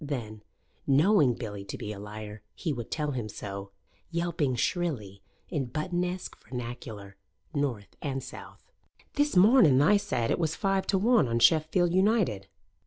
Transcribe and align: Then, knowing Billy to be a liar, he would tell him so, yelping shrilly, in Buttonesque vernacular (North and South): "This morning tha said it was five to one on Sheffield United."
Then, 0.03 0.41
knowing 0.87 1.35
Billy 1.35 1.63
to 1.65 1.77
be 1.77 1.93
a 1.93 1.99
liar, 1.99 2.41
he 2.55 2.73
would 2.73 2.89
tell 2.89 3.11
him 3.11 3.29
so, 3.29 3.71
yelping 4.09 4.55
shrilly, 4.55 5.21
in 5.47 5.65
Buttonesque 5.67 6.43
vernacular 6.49 7.17
(North 7.53 7.95
and 8.01 8.23
South): 8.23 8.71
"This 9.13 9.35
morning 9.37 9.77
tha 9.77 9.99
said 9.99 10.31
it 10.31 10.39
was 10.39 10.55
five 10.55 10.87
to 10.87 10.97
one 10.97 11.27
on 11.27 11.37
Sheffield 11.37 11.93
United." 11.93 12.47